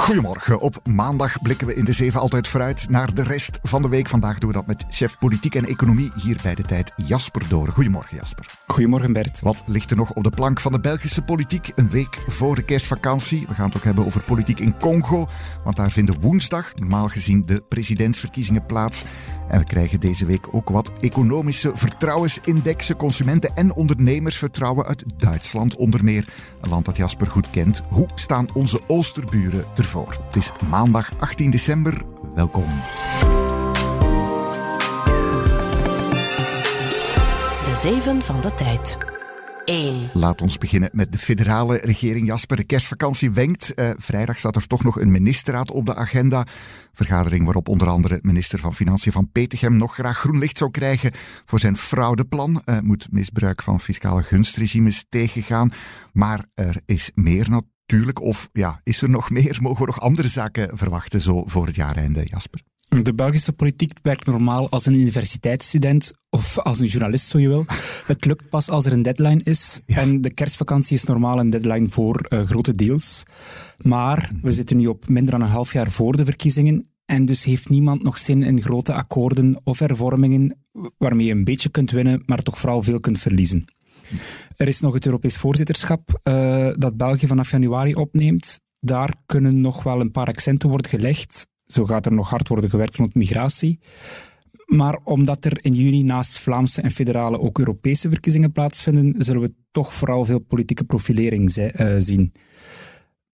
[0.00, 0.60] Goedemorgen.
[0.60, 4.08] Op maandag blikken we in de zeven altijd vooruit naar de rest van de week.
[4.08, 7.72] Vandaag doen we dat met chef politiek en economie hier bij de tijd Jasper Doren.
[7.72, 8.44] Goedemorgen Jasper.
[8.66, 9.40] Goedemorgen Bert.
[9.40, 12.62] Wat ligt er nog op de plank van de Belgische politiek een week voor de
[12.62, 13.46] kerstvakantie?
[13.48, 15.28] We gaan het ook hebben over politiek in Congo,
[15.64, 19.04] want daar vinden woensdag normaal gezien de presidentsverkiezingen plaats.
[19.48, 22.96] En we krijgen deze week ook wat economische vertrouwensindexen.
[22.96, 26.28] Consumenten- en ondernemersvertrouwen uit Duitsland onder meer.
[26.60, 27.82] Een land dat Jasper goed kent.
[27.88, 30.16] Hoe staan onze Oosterburen ervoor?
[30.26, 32.02] Het is maandag 18 december.
[32.34, 32.64] Welkom.
[37.64, 38.96] De Zeven van de Tijd.
[39.64, 40.10] 1.
[40.12, 42.26] Laat ons beginnen met de federale regering.
[42.26, 43.74] Jasper, de kerstvakantie wenkt.
[43.74, 46.46] Eh, vrijdag staat er toch nog een ministerraad op de agenda.
[46.92, 51.12] Vergadering waarop onder andere minister van Financiën van Petegem nog graag groen licht zou krijgen
[51.44, 52.62] voor zijn fraudeplan.
[52.64, 55.72] Uh, moet misbruik van fiscale gunstregimes tegengaan.
[56.12, 57.78] Maar er is meer natuurlijk.
[58.20, 59.58] Of ja, is er nog meer?
[59.60, 62.60] Mogen we nog andere zaken verwachten zo voor het jaareinde, Jasper?
[63.02, 67.64] De Belgische politiek werkt normaal als een universiteitsstudent of als een journalist, zo je wil.
[68.06, 69.80] Het lukt pas als er een deadline is.
[69.86, 73.22] En de kerstvakantie is normaal een deadline voor uh, grote deals.
[73.76, 76.88] Maar we zitten nu op minder dan een half jaar voor de verkiezingen.
[77.04, 80.56] En dus heeft niemand nog zin in grote akkoorden of hervormingen
[80.98, 83.64] waarmee je een beetje kunt winnen, maar toch vooral veel kunt verliezen.
[84.56, 88.60] Er is nog het Europees voorzitterschap uh, dat België vanaf januari opneemt.
[88.80, 91.46] Daar kunnen nog wel een paar accenten worden gelegd.
[91.66, 93.80] Zo gaat er nog hard worden gewerkt rond migratie.
[94.66, 99.54] Maar omdat er in juni naast Vlaamse en federale ook Europese verkiezingen plaatsvinden, zullen we
[99.70, 102.32] toch vooral veel politieke profilering uh, zien.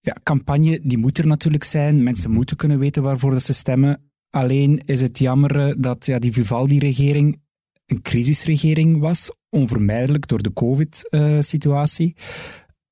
[0.01, 2.03] Ja, campagne die moet er natuurlijk zijn.
[2.03, 4.11] Mensen moeten kunnen weten waarvoor dat ze stemmen.
[4.31, 7.41] Alleen is het jammer eh, dat ja, die Vivaldi-regering
[7.87, 12.15] een crisisregering was, onvermijdelijk door de COVID-situatie.
[12.17, 12.23] Uh,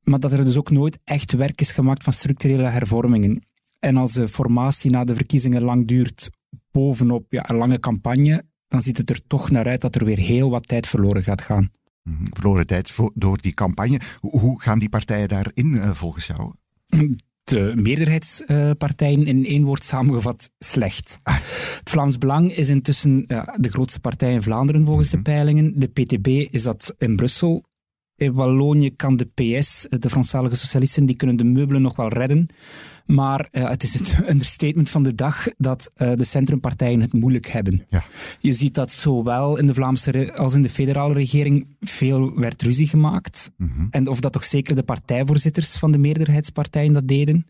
[0.03, 3.43] maar dat er dus ook nooit echt werk is gemaakt van structurele hervormingen.
[3.79, 6.31] En als de formatie na de verkiezingen lang duurt,
[6.71, 10.19] bovenop ja, een lange campagne, dan ziet het er toch naar uit dat er weer
[10.19, 11.71] heel wat tijd verloren gaat gaan.
[12.03, 14.01] Mhm, verloren tijd door die campagne.
[14.21, 16.53] Hoe gaan die partijen daarin uh, volgens jou?
[17.45, 21.19] De meerderheidspartijen in één woord samengevat slecht.
[21.23, 21.35] Ah.
[21.79, 25.25] Het Vlaams Belang is intussen ja, de grootste partij in Vlaanderen volgens de mhm.
[25.25, 25.73] peilingen.
[25.79, 27.65] De PTB is dat in Brussel.
[28.17, 32.49] In Wallonië kan de PS, de Franstalige Socialisten, die kunnen de meubelen nog wel redden.
[33.07, 37.47] Maar uh, het is het understatement van de dag dat uh, de centrumpartijen het moeilijk
[37.47, 37.87] hebben.
[37.89, 38.05] Ja.
[38.39, 42.89] Je ziet dat zowel in de Vlaamse als in de federale regering veel werd ruzie
[42.89, 43.51] gemaakt.
[43.57, 43.89] Mm -hmm.
[43.91, 47.47] En of dat toch zeker de partijvoorzitters van de meerderheidspartijen dat deden.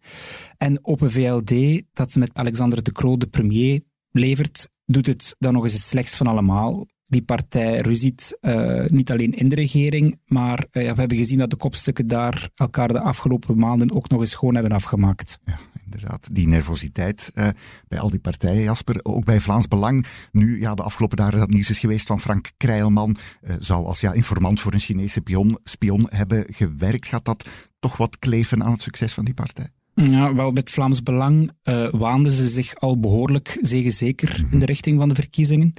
[0.56, 3.80] En Open VLD, dat met Alexander de Croo de premier
[4.10, 9.10] levert, doet het dan nog eens het slechtst van allemaal die partij ruziet uh, niet
[9.10, 13.00] alleen in de regering, maar uh, we hebben gezien dat de kopstukken daar elkaar de
[13.00, 15.38] afgelopen maanden ook nog eens schoon hebben afgemaakt.
[15.44, 16.28] Ja, inderdaad.
[16.32, 17.48] Die nervositeit uh,
[17.88, 19.00] bij al die partijen, Jasper.
[19.02, 20.06] Ook bij Vlaams Belang.
[20.32, 23.16] Nu, ja, de afgelopen dagen dat nieuws is geweest van Frank Krijlman.
[23.58, 27.06] zou als ja, informant voor een Chinese spion, spion hebben gewerkt.
[27.06, 27.48] Gaat dat
[27.80, 29.68] toch wat kleven aan het succes van die partij?
[29.94, 31.50] Ja, wel, met Vlaams Belang
[31.90, 34.52] waanden ze zich al behoorlijk zeker mm -hmm.
[34.52, 35.72] in de richting van de verkiezingen.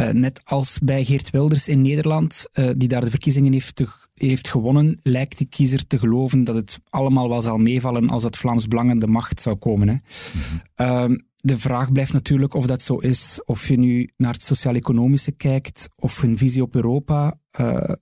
[0.00, 3.82] Uh, net als bij Geert Wilders in Nederland, uh, die daar de verkiezingen heeft,
[4.14, 8.36] heeft gewonnen, lijkt de kiezer te geloven dat het allemaal wel zal meevallen als het
[8.36, 9.88] Vlaams Belang aan de macht zou komen.
[9.88, 9.96] Hè.
[11.10, 13.40] Uh, de vraag blijft natuurlijk of dat zo is.
[13.44, 17.38] Of je nu naar het sociaal-economische kijkt, of hun visie op Europa,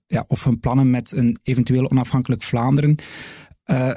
[0.07, 2.97] ja, of hun plannen met een eventueel onafhankelijk Vlaanderen.
[3.65, 3.91] Uh,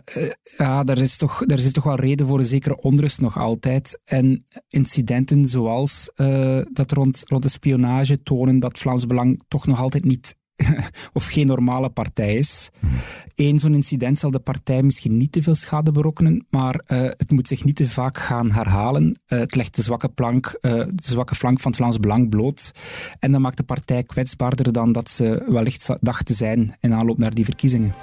[0.56, 4.00] ja, daar is, toch, daar is toch wel reden voor een zekere onrust nog altijd.
[4.04, 9.80] En incidenten zoals uh, dat rond, rond de spionage tonen dat Vlaams Belang toch nog
[9.80, 10.34] altijd niet
[11.12, 12.70] of geen normale partij is.
[13.34, 16.80] Eén zo'n incident zal de partij misschien niet te veel schade berokkenen, maar
[17.16, 19.18] het moet zich niet te vaak gaan herhalen.
[19.26, 22.70] het legt de zwakke, plank, de zwakke flank van Vlaams Belang bloot.
[23.18, 27.18] En dan maakt de partij kwetsbaarder dan dat ze wellicht dacht te zijn in aanloop
[27.18, 27.94] naar die verkiezingen.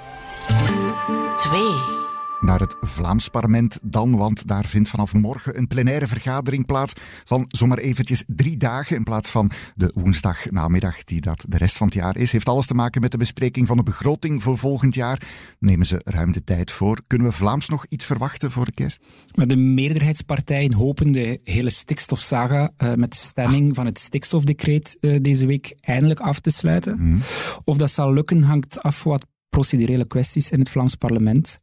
[1.44, 2.04] 2.
[2.44, 6.92] naar het Vlaams parlement dan, want daar vindt vanaf morgen een plenaire vergadering plaats
[7.24, 11.86] van zomaar eventjes drie dagen in plaats van de woensdagnamiddag die dat de rest van
[11.86, 12.32] het jaar is.
[12.32, 15.22] Heeft alles te maken met de bespreking van de begroting voor volgend jaar.
[15.58, 16.98] Nemen ze ruim de tijd voor.
[17.06, 19.08] Kunnen we Vlaams nog iets verwachten voor de kerst?
[19.32, 25.46] De meerderheidspartijen hopen de hele stikstofsaga uh, met de stemming van het stikstofdecreet uh, deze
[25.46, 26.96] week eindelijk af te sluiten.
[27.00, 27.20] Mm.
[27.64, 31.58] Of dat zal lukken hangt af wat procedurele kwesties in het Vlaams parlement.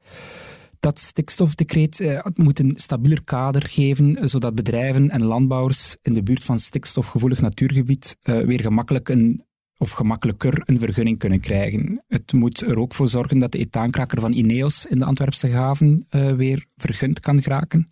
[0.80, 6.24] Dat stikstofdecreet eh, moet een stabieler kader geven, eh, zodat bedrijven en landbouwers in de
[6.24, 9.44] buurt van stikstofgevoelig natuurgebied eh, weer gemakkelijk een
[9.78, 12.04] of gemakkelijker een vergunning kunnen krijgen.
[12.08, 16.06] Het moet er ook voor zorgen dat de etaankraker van Ineos in de Antwerpse haven
[16.10, 17.88] uh, weer vergund kan geraken.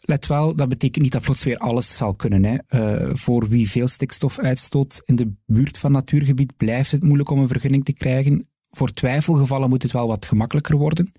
[0.00, 2.44] Let wel, dat betekent niet dat plots weer alles zal kunnen.
[2.44, 2.56] Hè.
[2.68, 7.38] Uh, voor wie veel stikstof uitstoot in de buurt van natuurgebied blijft het moeilijk om
[7.38, 8.46] een vergunning te krijgen
[8.76, 11.12] voor twijfelgevallen moet het wel wat gemakkelijker worden.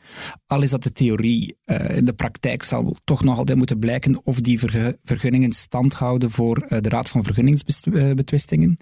[0.45, 1.57] Al is dat de theorie.
[1.65, 4.59] Uh, in de praktijk zal toch nog altijd moeten blijken of die
[5.03, 8.77] vergunningen stand houden voor uh, de Raad van Vergunningsbetwistingen.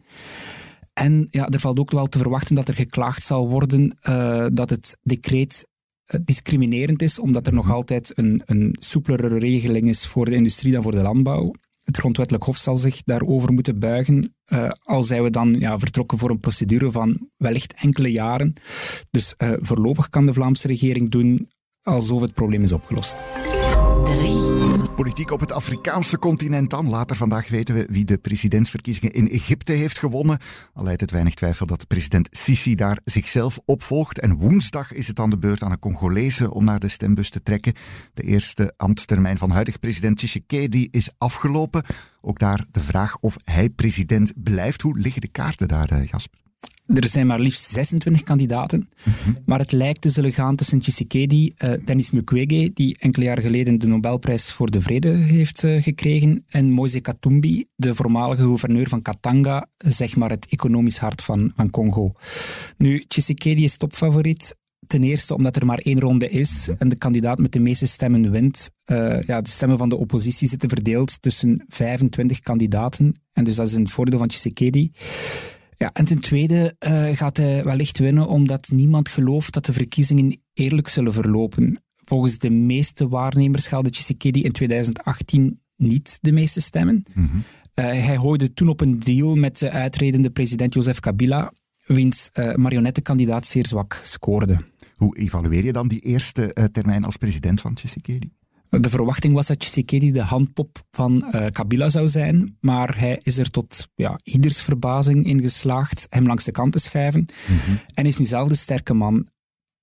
[0.94, 4.70] En ja, er valt ook wel te verwachten dat er geklaagd zal worden uh, dat
[4.70, 5.70] het decreet
[6.24, 10.84] discriminerend is, omdat er nog altijd een, een soepelere regeling is voor de industrie dan
[10.84, 11.54] voor de landbouw
[11.92, 14.36] het grondwettelijk hof zal zich daarover moeten buigen.
[14.54, 18.54] Uh, al zijn we dan ja, vertrokken voor een procedure van wellicht enkele jaren.
[19.12, 21.50] Dus uh, voorlopig kan de Vlaamse regering doen
[21.84, 23.16] alsof het probleem is opgelost.
[24.96, 26.90] Politiek op het Afrikaanse continent dan.
[26.90, 30.40] Later vandaag weten we wie de presidentsverkiezingen in Egypte heeft gewonnen.
[30.74, 34.20] Al leidt het weinig twijfel dat president Sisi daar zichzelf opvolgt.
[34.20, 37.44] En woensdag is het aan de beurt aan een Congolese om naar de stembus te
[37.44, 37.74] trekken.
[38.14, 41.84] De eerste ambtstermijn van huidig president Tshisekedi is afgelopen.
[42.22, 44.82] Ook daar de vraag of hij president blijft.
[44.82, 46.41] Hoe liggen de kaarten daar, eh, Jasper?
[46.94, 49.34] Er zijn maar liefst 26 kandidaten, mhm.
[49.46, 53.80] maar het lijkt te zullen gaan tussen Tshisekedi, uh, Denis Mukwege, die enkele jaren geleden
[53.80, 59.02] de Nobelprijs voor de Vrede heeft uh, gekregen, en Moise Katumbi, de voormalige gouverneur van
[59.02, 62.12] Katanga, zeg maar het economisch hart van, van Congo.
[62.78, 64.56] Nu, Tshisekedi is topfavoriet,
[64.88, 68.32] Ten eerste omdat er maar één ronde is en de kandidaat met de meeste stemmen
[68.32, 68.72] wint.
[68.86, 73.22] Uh, ja, de stemmen van de oppositie zitten verdeeld tussen 25 kandidaten.
[73.34, 74.92] En dus dat is een voordeel van Tshisekedi.
[75.82, 80.42] Ja, en ten tweede uh, gaat hij wellicht winnen omdat niemand gelooft dat de verkiezingen
[80.54, 81.82] eerlijk zullen verlopen.
[82.06, 87.04] Volgens de meeste waarnemers haalde Tshisekedi in 2018 niet de meeste stemmen.
[87.14, 87.44] Mm -hmm.
[87.76, 91.54] uh, hij gooide toen op een deal met de uitredende president Joseph Kabila,
[91.86, 94.58] wiens uh, marionettenkandidaat zeer zwak scoorde.
[94.96, 98.32] Hoe evalueer je dan die eerste termijn als president van Tshisekedi?
[98.80, 103.38] De verwachting was dat Tshisekedi de handpop van uh, Kabila zou zijn, maar hij is
[103.38, 108.06] er tot ja, ieders verbazing in geslaagd hem langs de kant te schuiven mm en
[108.06, 109.28] is nu zelf de sterke man.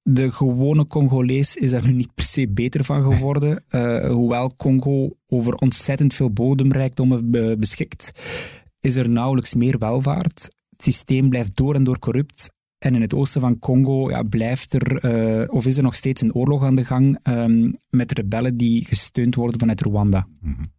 [0.03, 5.17] De gewone Congolees is daar nu niet per se beter van geworden, uh, hoewel Congo
[5.27, 8.11] over ontzettend veel bodemrijkdommen beschikt,
[8.81, 10.51] is er nauwelijks meer welvaart.
[10.71, 14.75] Het systeem blijft door en door corrupt en in het oosten van Congo ja, blijft
[14.75, 15.05] er,
[15.41, 18.85] uh, of is er nog steeds een oorlog aan de gang um, met rebellen die
[18.85, 20.27] gesteund worden vanuit Rwanda.
[20.41, 20.73] Mm -hmm.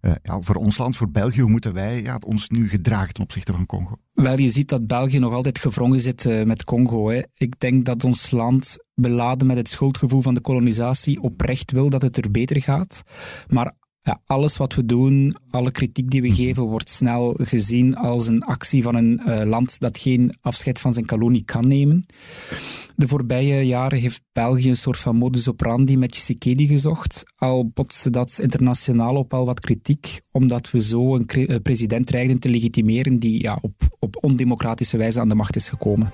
[0.00, 3.22] uh, ja, voor ons land, voor België, hoe moeten wij ja, ons nu gedragen ten
[3.22, 3.96] opzichte van Congo?
[4.12, 7.10] Wel, je ziet dat België nog altijd gevrongen zit uh, met Congo.
[7.10, 7.22] Hè.
[7.34, 12.02] Ik denk dat ons land, beladen met het schuldgevoel van de kolonisatie, oprecht wil dat
[12.02, 13.02] het er beter gaat.
[13.48, 13.74] Maar
[14.04, 16.36] ja, alles wat we doen, alle kritiek die we mhm.
[16.36, 20.92] geven, wordt snel gezien als een actie van een uh, land dat geen afscheid van
[20.92, 22.06] zijn kolonie kan nemen.
[22.96, 27.24] De voorbije jaren heeft België een soort van modus operandi met Tshisekedi gezocht.
[27.36, 32.38] Al botste dat internationaal op al wat kritiek, omdat we zo een eh, president dreigden
[32.38, 36.12] te legitimeren die ja, op, op ondemocratische wijze aan de macht is gekomen.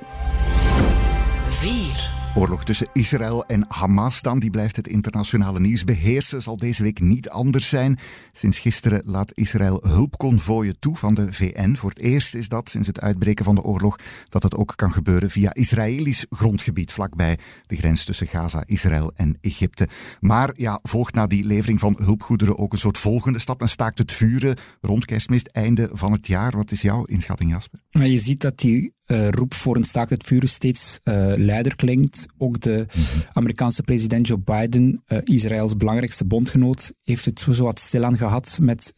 [1.49, 2.19] 4.
[2.34, 7.00] Oorlog tussen Israël en Hamas dan, die blijft het internationale nieuws beheersen, zal deze week
[7.00, 7.99] niet anders zijn.
[8.32, 11.75] Sinds gisteren laat Israël hulpconvooien toe van de VN.
[11.75, 14.92] Voor het eerst is dat sinds het uitbreken van de oorlog dat het ook kan
[14.92, 19.88] gebeuren via Israëlisch grondgebied vlakbij de grens tussen Gaza, Israël en Egypte.
[20.20, 23.99] Maar ja, volgt na die levering van hulpgoederen ook een soort volgende stap en staakt
[23.99, 26.56] het vuren rond kerstmis, einde van het jaar.
[26.56, 27.80] Wat is jouw inschatting, Jasper?
[27.88, 32.26] Je ziet dat die uh, roep voor een staakt het vuren steeds uh, luider klinkt.
[32.38, 32.87] Ook de.
[33.33, 38.93] Amerikaanse president Joe Biden, uh, Israëls belangrijkste bondgenoot, heeft het zo wat stilaan gehad met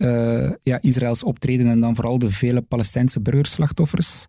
[0.63, 4.27] ja, Israëls optreden en dan vooral de vele Palestijnse burgerslachtoffers.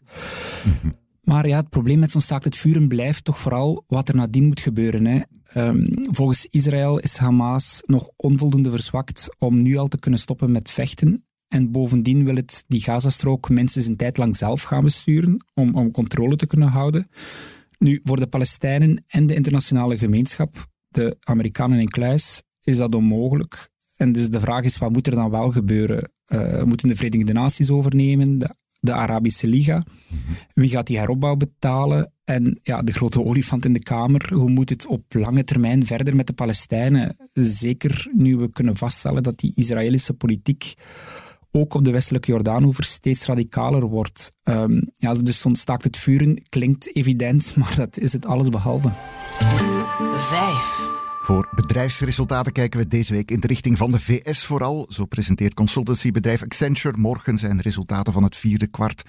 [1.23, 4.47] Maar ja, het probleem met zo'n staakt het vuren blijft toch vooral wat er nadien
[4.47, 5.05] moet gebeuren.
[5.05, 5.21] Hè.
[5.57, 10.69] Um, volgens Israël is Hamas nog onvoldoende verzwakt om nu al te kunnen stoppen met
[10.69, 11.25] vechten.
[11.53, 15.91] En bovendien wil het die Gazastrook mensen een tijd lang zelf gaan besturen om, om
[15.91, 17.07] controle te kunnen houden.
[17.79, 23.69] Nu, voor de Palestijnen en de internationale gemeenschap de Amerikanen in kluis, is dat onmogelijk.
[23.97, 26.11] En dus de vraag is, wat moet er dan wel gebeuren?
[26.27, 29.83] Uh, moeten de Verenigde Naties overnemen, de, de Arabische Liga?
[30.53, 32.13] Wie gaat die heropbouw betalen?
[32.23, 36.15] En ja, de grote olifant in de Kamer, hoe moet het op lange termijn verder
[36.15, 37.17] met de Palestijnen?
[37.33, 40.73] Zeker nu we kunnen vaststellen dat die Israëlische politiek
[41.55, 44.31] ook op de westelijke Jordaanover steeds radicaler wordt.
[44.43, 48.91] Um, ja, dus zo'n staakt het vuren klinkt evident, maar dat is het alles behalve.
[50.15, 50.91] Vijf.
[51.23, 54.85] Voor bedrijfsresultaten kijken we deze week in de richting van de VS vooral.
[54.89, 59.03] Zo presenteert consultancybedrijf Accenture morgen zijn resultaten van het vierde kwart.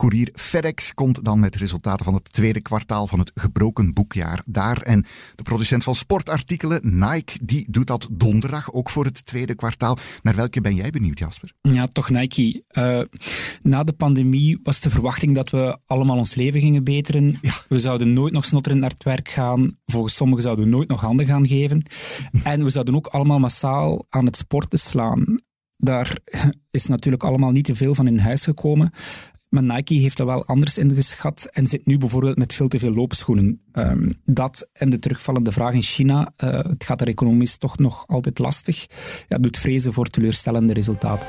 [0.00, 4.82] Courier FedEx komt dan met resultaten van het tweede kwartaal van het gebroken boekjaar daar.
[4.82, 5.04] En
[5.34, 9.98] de producent van sportartikelen, Nike, die doet dat donderdag ook voor het tweede kwartaal.
[10.22, 11.52] Naar welke ben jij benieuwd, Jasper?
[11.60, 12.62] Ja, toch Nike.
[12.72, 13.00] Uh,
[13.62, 17.38] na de pandemie was de verwachting dat we allemaal ons leven gingen beteren.
[17.40, 17.54] Ja.
[17.68, 19.78] We zouden nooit nog snotterend naar het werk gaan.
[19.86, 21.82] Volgens sommigen zouden we nooit nog handen gaan geven.
[22.42, 25.38] en we zouden ook allemaal massaal aan het sporten slaan.
[25.76, 26.18] Daar
[26.70, 28.92] is natuurlijk allemaal niet te veel van in huis gekomen.
[29.50, 32.94] Maar Nike heeft dat wel anders ingeschat en zit nu bijvoorbeeld met veel te veel
[32.94, 33.60] loopschoenen.
[33.72, 38.06] Um, dat en de terugvallende vraag in China, uh, het gaat er economisch toch nog
[38.06, 38.86] altijd lastig,
[39.28, 41.28] ja, doet vrezen voor teleurstellende resultaten.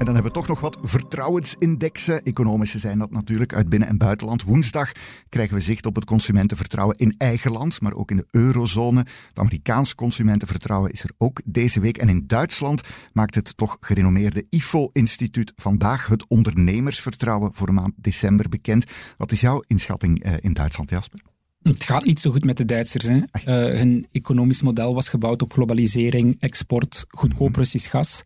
[0.00, 2.22] En dan hebben we toch nog wat vertrouwensindexen.
[2.22, 4.42] Economische zijn dat natuurlijk uit binnen- en buitenland.
[4.42, 4.92] Woensdag
[5.28, 9.00] krijgen we zicht op het consumentenvertrouwen in eigen land, maar ook in de eurozone.
[9.28, 11.96] Het Amerikaans consumentenvertrouwen is er ook deze week.
[11.96, 18.84] En in Duitsland maakt het toch gerenommeerde IFO-instituut vandaag het ondernemersvertrouwen voor maand december bekend.
[19.16, 21.29] Wat is jouw inschatting eh, in Duitsland, Jasper?
[21.62, 23.04] Het gaat niet zo goed met de Duitsers.
[23.04, 23.16] Hè.
[23.16, 27.58] Uh, hun economisch model was gebouwd op globalisering, export, goedkoop mhm.
[27.58, 28.24] Russisch gas.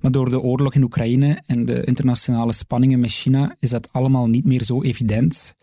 [0.00, 4.28] Maar door de oorlog in Oekraïne en de internationale spanningen met China is dat allemaal
[4.28, 5.54] niet meer zo evident.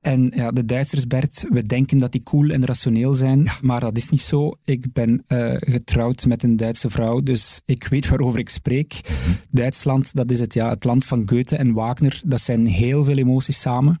[0.00, 3.96] En ja, de Duitsers, Bert, we denken dat die cool en rationeel zijn, maar dat
[3.96, 4.56] is niet zo.
[4.64, 9.00] Ik ben uh, getrouwd met een Duitse vrouw, dus ik weet waarover ik spreek.
[9.02, 9.32] Mhm.
[9.50, 12.20] Duitsland, dat is het, ja, het land van Goethe en Wagner.
[12.24, 13.98] Dat zijn heel veel emoties samen.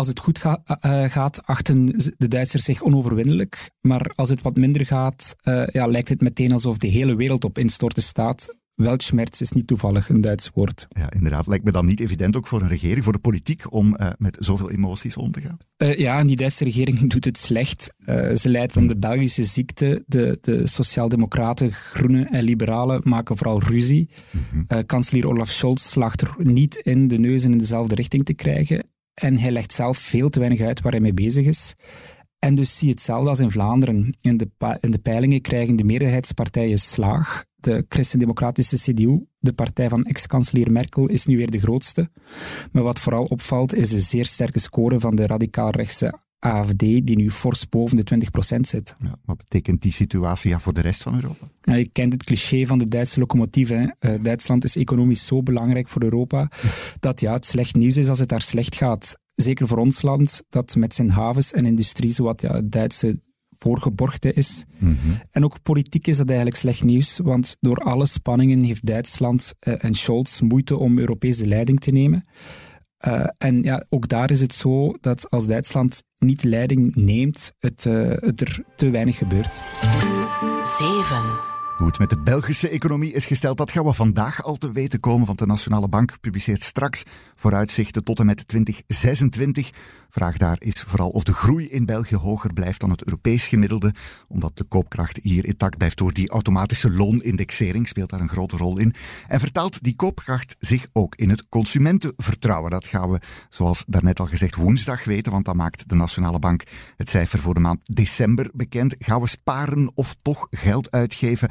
[0.00, 3.70] Als het goed ga, uh, gaat, achten de Duitsers zich onoverwinnelijk.
[3.80, 7.44] Maar als het wat minder gaat, uh, ja, lijkt het meteen alsof de hele wereld
[7.44, 8.58] op instorten staat.
[8.74, 10.86] Weltschmerz is niet toevallig een Duits woord.
[10.88, 11.46] Ja, inderdaad.
[11.46, 14.36] Lijkt me dan niet evident ook voor een regering, voor de politiek, om uh, met
[14.40, 15.58] zoveel emoties om te gaan?
[15.76, 17.92] Uh, ja, en die Duitse regering doet het slecht.
[18.06, 20.02] Uh, ze leidt van de Belgische ziekte.
[20.06, 24.08] De, de sociaaldemocraten, groenen en liberalen maken vooral ruzie.
[24.50, 24.86] -hmm.
[24.86, 28.84] kanselier Olaf Scholz slaagt er niet in de neuzen in dezelfde richting te krijgen.
[29.20, 31.74] En hij legt zelf veel te weinig uit waar hij mee bezig is.
[32.38, 34.14] En dus zie je hetzelfde als in Vlaanderen.
[34.20, 34.48] In de,
[34.80, 37.44] in de peilingen krijgen de meerderheidspartijen slaag.
[37.56, 42.10] De christendemocratische CDU, de partij van ex-kanselier Merkel, is nu weer de grootste.
[42.72, 47.30] Maar wat vooral opvalt is de zeer sterke score van de radicaal-rechtse AFD, die nu
[47.30, 48.04] fors boven de
[48.56, 48.94] 20% zit.
[49.02, 51.46] Ja, wat betekent die situatie ja, voor de rest van Europa?
[51.62, 53.70] Ja, je kent het cliché van de Duitse locomotief.
[53.70, 53.88] Uh,
[54.22, 56.48] Duitsland is economisch zo belangrijk voor Europa
[57.00, 59.18] dat ja, het slecht nieuws is als het daar slecht gaat.
[59.34, 63.20] Zeker voor ons land, dat met zijn havens en industrie zowat ja, het Duitse
[63.60, 64.64] voorgeborgde is.
[64.78, 64.94] Mhm.
[65.30, 69.84] En ook politiek is dat eigenlijk slecht nieuws, want door alle spanningen heeft Duitsland uh,
[69.84, 72.24] en Scholz moeite om Europese leiding te nemen.
[73.06, 77.84] Uh, en ja, ook daar is het zo dat als Duitsland niet leiding neemt, het,
[77.84, 79.60] het er te weinig gebeurt.
[80.64, 81.49] 7.
[81.80, 85.00] Hoe het met de Belgische economie is gesteld, dat gaan we vandaag al te weten
[85.00, 87.02] komen, want de Nationale Bank publiceert straks
[87.34, 89.70] vooruitzichten tot en met 2026.
[90.10, 93.94] Vraag daar is vooral of de groei in België hoger blijft dan het Europees gemiddelde,
[94.28, 98.78] omdat de koopkracht hier intact blijft door die automatische loonindexering, speelt daar een grote rol
[98.78, 98.94] in.
[99.28, 102.70] En vertaalt die koopkracht zich ook in het consumentenvertrouwen.
[102.70, 106.62] Dat gaan we, zoals daarnet al gezegd, woensdag weten, want dan maakt de Nationale Bank
[106.96, 108.94] het cijfer voor de maand december bekend.
[108.98, 111.48] Gaan we sparen of toch geld uitgeven?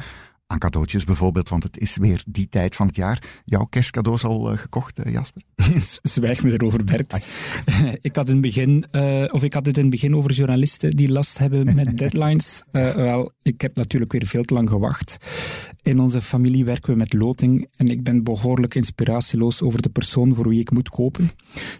[0.51, 3.41] Aan cadeautjes bijvoorbeeld, want het is weer die tijd van het jaar.
[3.45, 5.41] Jouw kerstcadeaus al uh, gekocht, uh, Jasper?
[6.01, 7.19] Zwijg me erover, Bert.
[8.01, 10.91] ik, had in het begin, uh, of ik had het in het begin over journalisten
[10.91, 12.63] die last hebben met deadlines.
[12.71, 15.17] wel, ik heb natuurlijk weer veel te lang gewacht.
[15.81, 20.35] In onze familie werken we met loting en ik ben behoorlijk inspiratieloos over de persoon
[20.35, 21.29] voor wie ik moet kopen.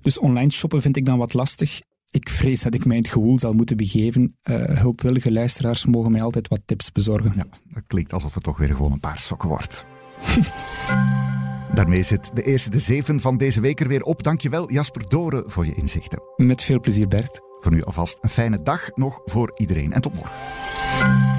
[0.02, 3.12] Dus online shoppen vind ik dan wat lastig ik vrees dat ik mij in het
[3.12, 4.34] gewoel zal moeten begeven.
[4.44, 7.34] Uh, hulpwillige luisteraars mogen mij altijd wat tips bezorgen.
[7.36, 9.86] Ja, dat klinkt alsof het toch weer gewoon een paar sokken wordt.
[11.74, 14.24] Daarmee zit de eerste de zeven van deze week er weer op.
[14.24, 16.22] Dankjewel Jasper Doren voor je inzichten.
[16.36, 17.42] Met veel plezier Bert.
[17.60, 20.38] Voor nu alvast een fijne dag nog voor iedereen en tot morgen.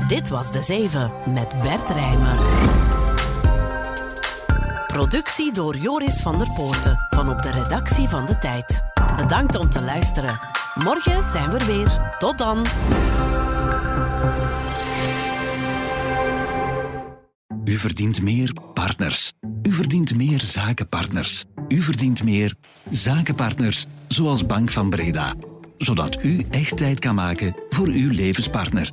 [0.08, 2.36] Dit was de zeven met Bert Rijmen.
[4.86, 8.82] Productie door Joris van der Poorten van op de redactie van De Tijd.
[9.16, 10.59] Bedankt om te luisteren.
[10.84, 12.16] Morgen zijn we er weer.
[12.18, 12.66] Tot dan.
[17.64, 19.32] U verdient meer partners.
[19.62, 21.44] U verdient meer zakenpartners.
[21.68, 22.54] U verdient meer
[22.90, 25.34] zakenpartners zoals Bank van Breda.
[25.78, 28.90] Zodat u echt tijd kan maken voor uw levenspartner.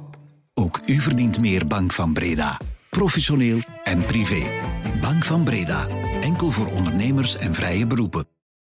[0.53, 2.59] Ook u verdient meer Bank van Breda.
[2.89, 4.49] Professioneel en privé.
[5.01, 5.87] Bank van Breda.
[6.21, 8.36] Enkel voor ondernemers en vrije beroepen.